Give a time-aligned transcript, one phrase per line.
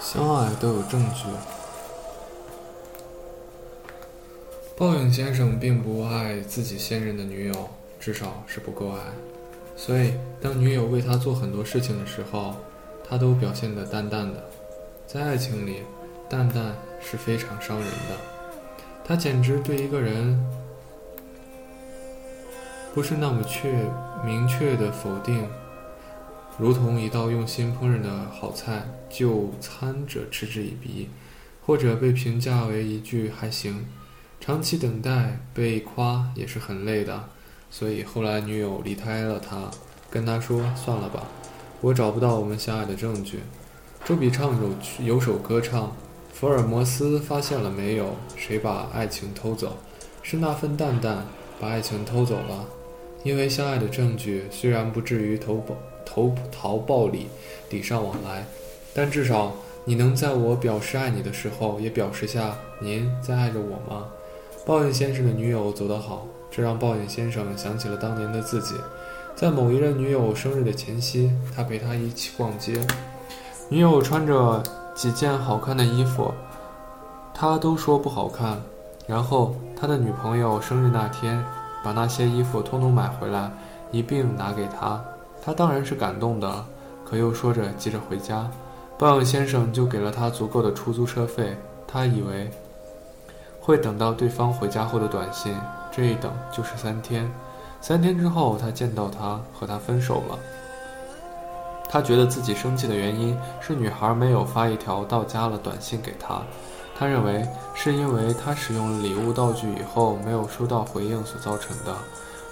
[0.00, 1.24] 相爱都有证据。
[4.76, 7.70] 鲍影先生并不爱自己现任的女友，
[8.00, 8.98] 至少是不够爱，
[9.76, 12.56] 所以当女友为他做很多事情的时候，
[13.08, 14.42] 他都表现得淡淡的。
[15.06, 15.82] 在爱情里，
[16.28, 18.16] 淡淡是非常伤人的。
[19.04, 20.38] 他简直对一个人
[22.94, 23.70] 不是那么确
[24.24, 25.48] 明确的否定。
[26.58, 31.08] 如同一道用心烹饪的好菜，就餐者嗤之以鼻，
[31.64, 33.86] 或者被评价为一句还行。
[34.38, 37.28] 长期等待被夸也是很累的，
[37.70, 39.70] 所以后来女友离开了他，
[40.10, 41.26] 跟他说：“算了吧，
[41.80, 43.40] 我找不到我们相爱的证据。”
[44.04, 45.96] 周笔畅有有首歌唱
[46.34, 48.16] ：“福尔摩斯发现了没有？
[48.36, 49.78] 谁把爱情偷走？
[50.22, 51.24] 是那份淡淡
[51.60, 52.66] 把爱情偷走了。
[53.24, 55.76] 因为相爱的证据虽然不至于投保。”
[56.12, 57.28] 投桃报李，
[57.70, 58.44] 礼尚往来，
[58.92, 59.52] 但至少
[59.84, 64.04] 你能在我表示爱你的时候，也表示下您在爱着我吗？
[64.66, 68.74] 抱怨先生的女友走得好，这让抱怨先生想起了当年的自己。
[69.34, 72.86] 在某一任女友生日的前夕，他陪她一起逛街，
[73.70, 74.62] 女友穿着
[74.94, 76.30] 几件好看的衣服，
[77.32, 78.60] 他都说不好看。
[79.06, 81.42] 然后他的女朋友生日那天，
[81.82, 83.50] 把那些衣服通通买回来，
[83.90, 85.02] 一并拿给他。
[85.44, 86.64] 他当然是感动的，
[87.04, 88.48] 可又说着急着回家。
[88.96, 91.56] 鲍勇先生就给了他足够的出租车费。
[91.86, 92.48] 他以为
[93.60, 95.54] 会等到对方回家后的短信，
[95.90, 97.30] 这一等就是三天。
[97.80, 100.38] 三天之后，他见到他，和他分手了。
[101.90, 106.40] 他觉得自己生气的原因是女孩没有发一条到家了短信给他。
[106.96, 111.94] 他认为是因为他使用礼物道具以后没有收到回应所造成的。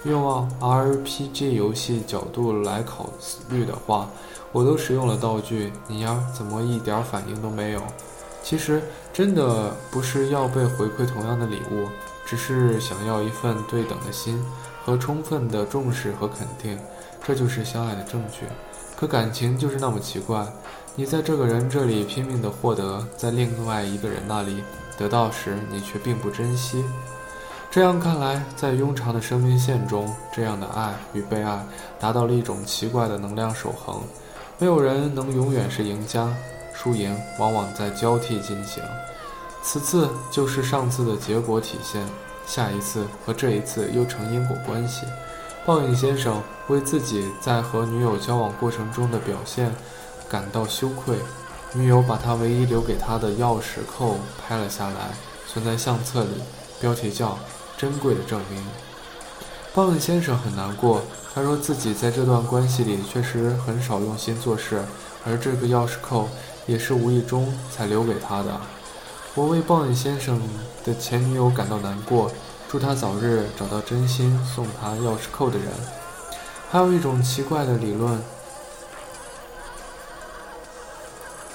[0.03, 3.09] 用 RPG 游戏角度来考
[3.49, 4.09] 虑的话，
[4.51, 7.81] 我都使用了道具，你呀怎么一点反应都没有？
[8.43, 8.81] 其实
[9.13, 11.87] 真的不是要被回馈同样的礼物，
[12.25, 14.43] 只是想要一份对等的心
[14.83, 16.79] 和充分的重视和肯定，
[17.23, 18.47] 这就是相爱的证据。
[18.97, 20.45] 可感情就是那么奇怪，
[20.95, 24.63] 你在这个人这里拼命的获得，在另外一个人那里
[24.97, 26.83] 得到时，你却并不珍惜。
[27.71, 31.65] 这样看来，在庸常的生命线中，这样的爱与被爱
[31.97, 34.01] 达到了一种奇怪的能量守恒。
[34.57, 36.27] 没有人能永远是赢家，
[36.73, 38.83] 输赢往往在交替进行。
[39.63, 42.05] 此次就是上次的结果体现，
[42.45, 45.05] 下一次和这一次又成因果关系。
[45.65, 49.73] 报应先生为自己在和女友交往过程中的表现
[50.27, 51.15] 感到羞愧。
[51.71, 55.11] 女友把他唯一留给他的钥匙扣拍了下来，
[55.47, 56.31] 存在相册里，
[56.81, 57.39] 标题叫。
[57.81, 58.63] 珍贵的证明，
[59.73, 61.01] 鲍恩先生很难过。
[61.33, 64.83] 他说自己在这段关系里确实很少用心做事，
[65.25, 66.29] 而这个钥匙扣
[66.67, 68.61] 也是无意中才留给他的。
[69.33, 70.39] 我为鲍恩先生
[70.85, 72.31] 的前女友感到难过，
[72.69, 75.69] 祝他早日找到真心送他钥匙扣的人。
[76.69, 78.21] 还有一种奇怪的理论，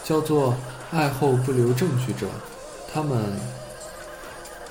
[0.02, 0.56] 叫做
[0.90, 2.26] “爱后不留证据者”，
[2.92, 3.38] 他们。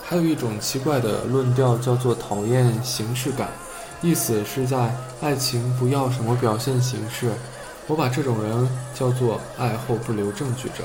[0.07, 3.49] 还有一种奇怪的论调，叫做讨厌形式感，
[4.03, 7.31] 意思是在爱情不要什么表现形式。
[7.87, 10.83] 我把这种人叫做爱后不留证据者，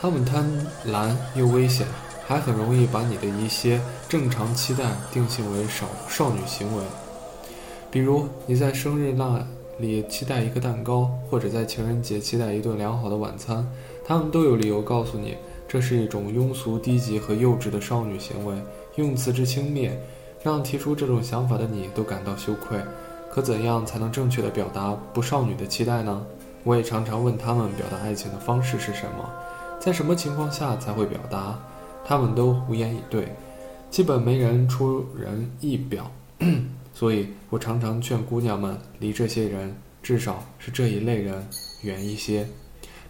[0.00, 0.48] 他们贪
[0.86, 1.84] 婪又危险，
[2.24, 6.84] 还很容易把你的一些正常期待定性为少少女行为。
[7.90, 9.44] 比如你在生日那
[9.78, 13.66] 里期待一个蛋糕，或者在情人节期待一顿良好的晚餐，
[14.06, 15.36] 他们都有理由告诉你。
[15.72, 18.60] 这是一种庸俗、低级和幼稚的少女行为，
[18.96, 19.92] 用词之轻蔑，
[20.42, 22.76] 让提出这种想法的你都感到羞愧。
[23.30, 26.26] 可怎样才能正确的表达不少女的期待呢？
[26.64, 29.30] 我也常常问他们表达爱情的方式是什么，
[29.78, 31.56] 在什么情况下才会表达，
[32.04, 33.32] 他们都无言以对，
[33.90, 36.10] 基本没人出人意表。
[36.92, 39.72] 所以我常常劝姑娘们离这些人，
[40.02, 41.46] 至少是这一类人
[41.82, 42.44] 远一些。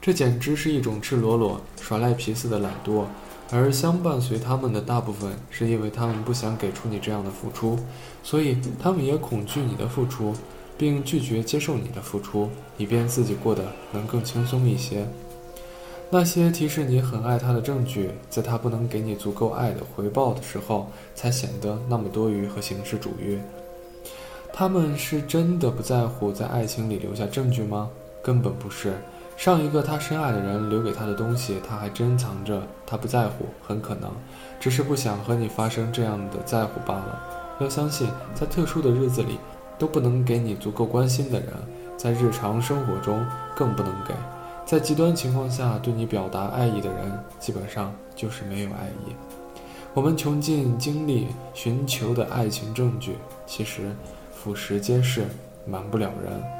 [0.00, 3.04] 这简直是一种赤裸裸耍赖皮似的懒惰，
[3.50, 7.78] 而相伴随他们的大部分是因为他们不想给出你这样的付出，
[8.22, 10.34] 所以他们也恐惧你的付出，
[10.78, 12.48] 并拒绝接受你的付出，
[12.78, 15.06] 以便自己过得能更轻松一些。
[16.08, 23.38] 那些提示你很爱他的证据，在他不能给你足够爱的回报的时候，才显得那么多余和形式主义。
[24.52, 27.90] 他们是真的不在乎在爱情里留下证据吗？
[28.22, 28.94] 根本不是。
[29.40, 32.62] 上一个他深爱的人留给他的东西，他还珍藏着。
[32.86, 34.10] 他不在乎，很可能，
[34.60, 37.18] 只是不想和你发生这样的在乎罢了。
[37.58, 39.38] 要相信，在特殊的日子里，
[39.78, 41.48] 都不能给你足够关心的人，
[41.96, 43.24] 在日常生活中
[43.56, 44.12] 更不能给。
[44.66, 49.16] 在极端情况下对你表达爱意的人，基本上就是没有爱意。
[49.94, 53.16] 我们穷尽精力寻求的爱情证据，
[53.46, 53.90] 其实
[54.34, 55.24] 俯拾皆是，
[55.64, 56.59] 瞒不了人。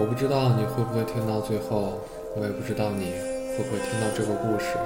[0.00, 2.00] 我不知道你会不会听到最后，
[2.34, 3.12] 我也不知道你
[3.52, 4.78] 会不会听到这个故事。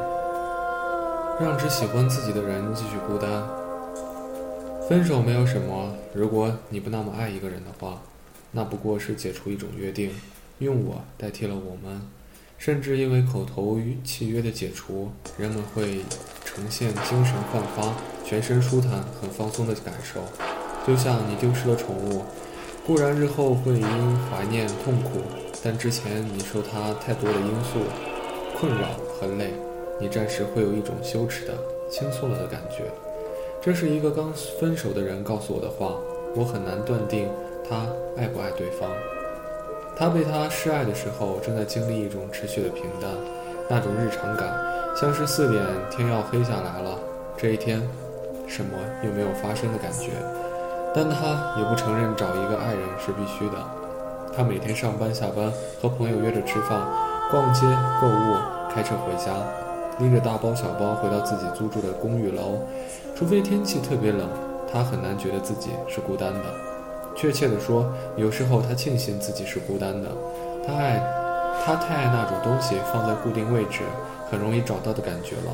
[1.40, 3.30] 让只喜欢自己的人继续孤单。
[4.88, 8.02] 分手没有什么，如果你不那么爱一个人的话，
[8.50, 10.10] 那不过是解除一种约定，
[10.58, 12.02] 用我代替了我们。
[12.58, 16.00] 甚至因为口头契约的解除，人们会
[16.44, 17.94] 呈现精神焕发、
[18.24, 18.90] 全身舒坦、
[19.22, 20.20] 很放松的感受，
[20.84, 22.24] 就像你丢失了宠物。
[22.86, 23.80] 固然日后会因
[24.28, 25.22] 怀念痛苦，
[25.62, 27.80] 但之前你受他太多的因素
[28.58, 29.54] 困扰和累，
[29.98, 31.54] 你暂时会有一种羞耻的
[31.90, 32.84] 轻松了的感觉。
[33.62, 35.96] 这是一个刚分手的人告诉我的话，
[36.36, 37.26] 我很难断定
[37.66, 37.86] 他
[38.18, 38.90] 爱不爱对方。
[39.96, 43.10] 他被他示爱的时候，正在经历一种持续的平淡，
[43.66, 44.54] 那种日常感，
[44.94, 46.98] 像是四点天要黑下来了，
[47.34, 47.80] 这一天
[48.46, 50.10] 什么又没有发生的感觉。
[50.94, 53.56] 但他也不承认找一个爱人是必须的。
[54.36, 56.80] 他每天上班下班，和朋友约着吃饭、
[57.30, 57.66] 逛街、
[58.00, 58.36] 购物，
[58.72, 59.32] 开车回家，
[59.98, 62.58] 拎着大包小包回到自己租住的公寓楼。
[63.16, 64.28] 除非天气特别冷，
[64.72, 66.40] 他很难觉得自己是孤单的。
[67.16, 67.86] 确切地说，
[68.16, 70.08] 有时候他庆幸自己是孤单的。
[70.66, 71.00] 他爱，
[71.64, 73.82] 他太爱那种东西放在固定位置，
[74.30, 75.52] 很容易找到的感觉了。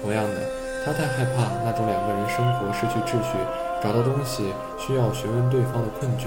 [0.00, 0.40] 同样的，
[0.84, 3.36] 他太害怕那种两个人生活失去秩序。
[3.84, 4.48] 找到东西
[4.78, 6.24] 需要询问对方的困窘，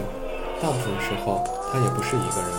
[0.61, 2.51] 大部分时候他也不是一个人。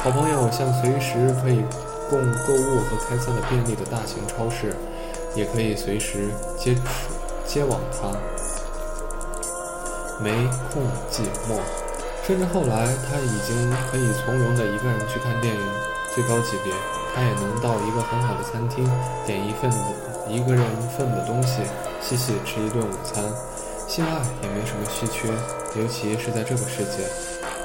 [0.00, 1.62] 好朋友像随时可以
[2.08, 2.18] 供
[2.48, 4.74] 购物和开餐的便利的大型超市，
[5.34, 6.74] 也可以随时接
[7.44, 8.08] 接往他。
[10.24, 10.32] 没
[10.72, 11.60] 空寂寞，
[12.26, 15.60] 甚至后来他已经可以从容的一个人去看电影。
[16.14, 16.72] 最高级别，
[17.14, 18.90] 他也能到一个很好的餐厅，
[19.26, 19.70] 点一份
[20.26, 20.64] 一个人
[20.96, 21.60] 份的东西，
[22.00, 23.22] 细细吃一顿午餐。
[23.90, 25.26] 性爱也没什么稀缺，
[25.74, 27.02] 尤其是在这个世界，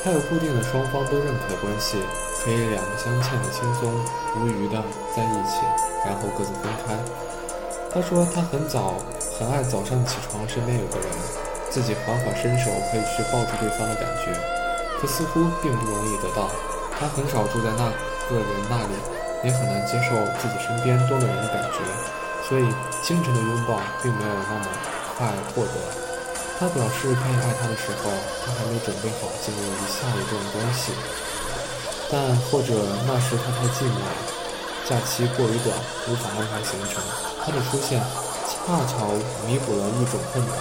[0.01, 2.01] 他有固定的双方都认可的关系，
[2.41, 3.94] 可以两个相欠的轻松
[4.34, 4.82] 无余的
[5.15, 5.62] 在一起，
[6.01, 6.98] 然后各自分开。
[7.94, 8.98] 他说他很早
[9.38, 11.05] 很爱早上起床身边有个人，
[11.70, 14.34] 自己缓缓伸手可以去抱住对方的感觉，
[15.00, 16.50] 可似乎并不容易得到。
[16.98, 17.86] 他很少住在那
[18.34, 18.98] 个人那里，
[19.44, 21.86] 也很难接受自己身边多个人的感觉，
[22.50, 22.65] 所以
[23.03, 24.65] 清晨的拥抱并没有那么
[25.15, 26.05] 快获得。
[26.58, 28.10] 他表示可以爱他的时候，
[28.46, 29.60] 他还没准备好进入
[29.92, 30.94] 下一段关系。
[32.08, 32.72] 但或者
[33.06, 34.16] 那时他太寂寞了，
[34.88, 35.76] 假期过于短，
[36.08, 37.04] 无法安排行程。
[37.44, 38.00] 他的出现
[38.48, 39.12] 恰巧
[39.46, 40.54] 弥补了一种空白，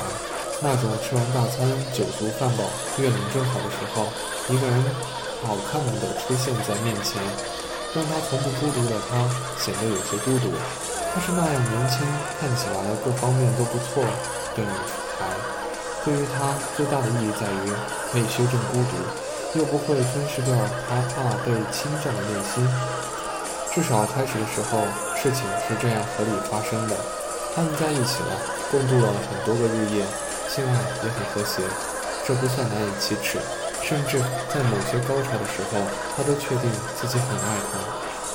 [0.61, 2.65] 那种吃完大餐、酒足饭饱、
[2.99, 4.09] 月明正好的时候，
[4.49, 4.85] 一个人
[5.47, 7.23] 好看的出现在面前，
[7.95, 9.23] 让他从不孤独的他
[9.63, 10.51] 显得有些孤独。
[11.15, 12.01] 他是那样年轻，
[12.41, 14.03] 看起来各方面都不错
[14.57, 14.69] 的女
[15.21, 15.64] 孩。
[16.05, 17.73] 对于他最大的意义在于，
[18.13, 20.55] 可以修正孤独，又不会吞噬掉
[20.87, 22.61] 他怕被侵占的内心。
[23.73, 24.85] 至少开始的时候，
[25.17, 26.95] 事情是这样合理发生的。
[27.55, 28.37] 他们在一起了，
[28.71, 30.05] 共度了很多个日夜，
[30.47, 31.63] 性爱也很和谐，
[32.27, 33.39] 这不算难以启齿。
[33.81, 34.19] 甚至
[34.53, 35.81] 在某些高潮的时候，
[36.17, 36.71] 他都确定
[37.01, 37.79] 自己很爱他。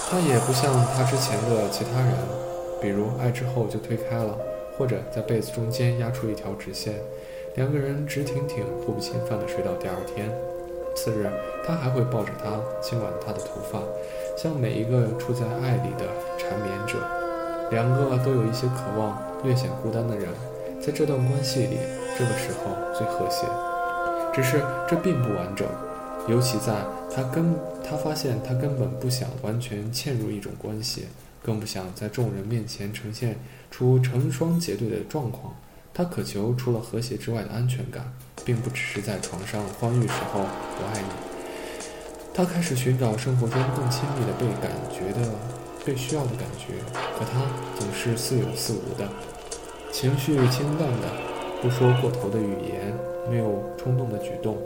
[0.10, 2.14] 他也不像他之前的其他人，
[2.82, 4.36] 比如爱之后就推开了，
[4.78, 6.96] 或者在被子中间压出一条直线。
[7.56, 10.30] 两个人直挺挺、互不侵犯地睡到第二天。
[10.96, 11.30] 次日，
[11.66, 13.80] 他还会抱着她，亲吻她的头发，
[14.38, 16.06] 像每一个处在爱里的
[16.38, 17.00] 缠绵者。
[17.72, 20.28] 两个都有一些渴望、略显孤单的人，
[20.82, 21.78] 在这段关系里，
[22.18, 23.46] 这个时候最和谐。
[24.34, 25.68] 只是这并不完整，
[26.28, 26.74] 尤其在
[27.14, 31.06] 他根他发现他根本不想完全嵌入一种关系，
[31.44, 33.38] 更不想在众人面前呈现
[33.70, 35.54] 出成双结对的状况。
[35.94, 38.14] 他渴求除了和谐之外的安全感，
[38.46, 40.40] 并不只是在床上欢愉时候
[40.80, 41.08] “我爱你”。
[42.34, 45.28] 他开始寻找生活中更亲密的被感觉的、
[45.86, 46.76] 被需要的感觉，
[47.18, 47.42] 可他
[47.78, 49.10] 总是似有似无的，
[49.92, 51.08] 情绪清淡的，
[51.62, 52.94] 不说过头的语言，
[53.30, 54.58] 没有冲动的举动。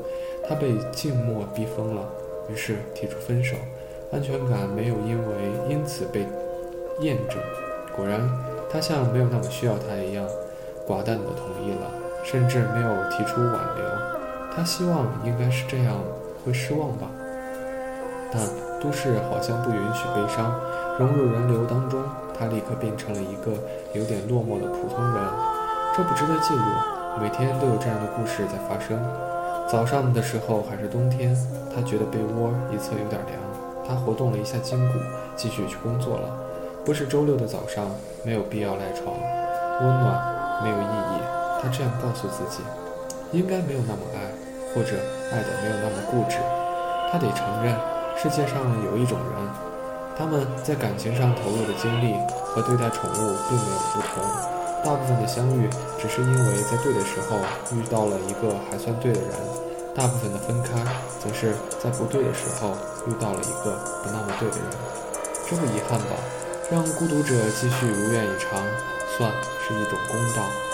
[0.47, 2.07] 他被静默逼疯了，
[2.51, 3.55] 于是提出分手。
[4.11, 5.35] 安全感没有因为
[5.67, 6.27] 因此被
[6.99, 7.39] 验证。
[7.95, 8.21] 果然，
[8.69, 10.23] 他像没有那么需要他一样。
[10.87, 11.91] 寡淡地同意了，
[12.23, 13.83] 甚至没有提出挽留。
[14.55, 15.95] 他希望应该是这样，
[16.45, 17.07] 会失望吧？
[18.31, 18.41] 但
[18.81, 20.53] 都市好像不允许悲伤。
[20.99, 22.03] 融入人流当中，
[22.37, 23.51] 他立刻变成了一个
[23.93, 25.23] 有点落寞的普通人。
[25.95, 26.61] 这不值得记录。
[27.21, 28.99] 每天都有这样的故事在发生。
[29.67, 31.35] 早上的时候还是冬天，
[31.73, 33.39] 他觉得被窝一侧有点凉。
[33.87, 34.99] 他活动了一下筋骨，
[35.35, 36.29] 继续去工作了。
[36.83, 37.85] 不是周六的早上，
[38.23, 39.15] 没有必要赖床。
[39.81, 40.32] 温暖。
[40.61, 41.21] 没有意义，
[41.61, 42.61] 他这样告诉自己，
[43.31, 44.29] 应该没有那么爱，
[44.75, 44.99] 或者
[45.31, 46.37] 爱的没有那么固执。
[47.11, 47.73] 他得承认，
[48.17, 49.49] 世界上有一种人，
[50.17, 54.23] 他们在感情上投入的精力和对待宠物并没有不同。
[54.83, 57.37] 大部分的相遇只是因为在对的时候
[57.71, 59.31] 遇到了一个还算对的人，
[59.95, 60.71] 大部分的分开
[61.23, 62.71] 则是在不对的时候
[63.07, 64.67] 遇到了一个不那么对的人。
[65.47, 66.17] 这么遗憾吧，
[66.71, 68.59] 让孤独者继续如愿以偿。
[69.15, 70.72] 算是一种公道。